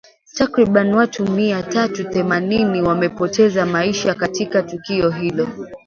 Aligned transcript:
takriban 0.33 0.93
watu 0.93 1.31
mia 1.31 1.63
tatu 1.63 2.03
themanini 2.03 2.81
wamepoteza 2.81 3.65
maisha 3.65 4.13
katika 4.13 4.63
tukio 4.63 5.09
hilo 5.09 5.47